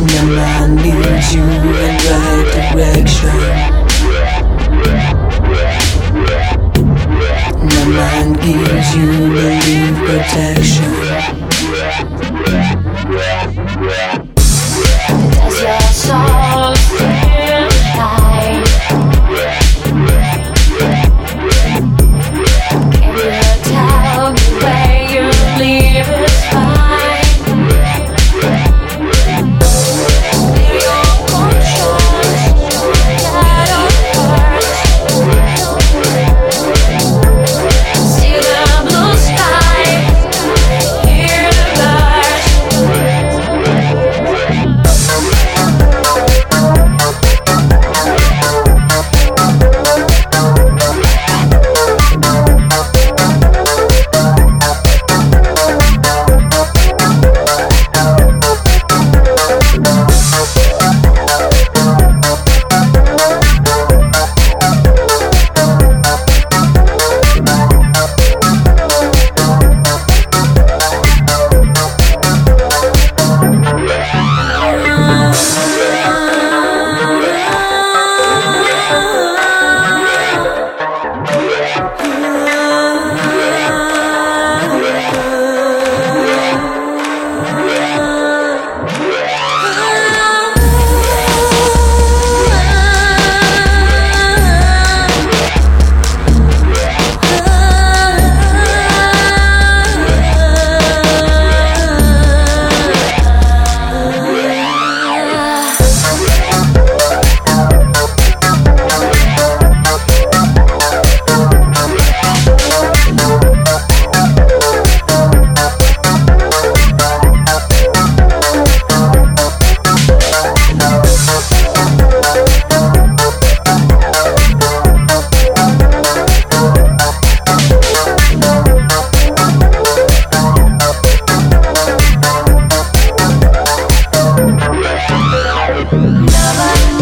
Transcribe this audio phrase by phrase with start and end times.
[0.00, 1.62] My mind leads you in
[2.08, 3.70] right direction.
[7.70, 7.84] You
[10.06, 11.39] protection.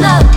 [0.00, 0.27] love.